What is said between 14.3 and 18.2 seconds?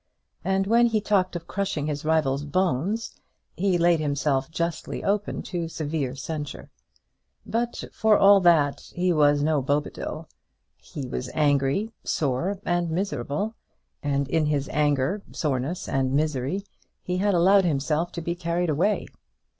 his anger, soreness, and misery, he had allowed himself